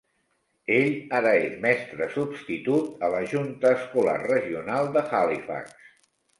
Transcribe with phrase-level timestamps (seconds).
[0.77, 5.81] Ell ara és mestre substitut a la Junta Escolar Regional de Halifax.